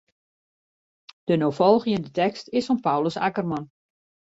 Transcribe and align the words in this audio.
De 1.23 1.35
no 1.35 1.51
folgjende 1.59 2.11
tekst 2.21 2.45
is 2.57 2.65
fan 2.67 2.81
Paulus 2.87 3.17
Akkerman. 3.27 3.65